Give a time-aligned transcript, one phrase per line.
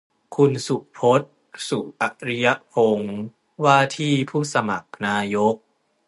[0.35, 1.33] คุณสุพจน์
[1.67, 3.17] สุอริยพงษ์
[3.63, 5.55] ว่าที่ผู้สมัครนายก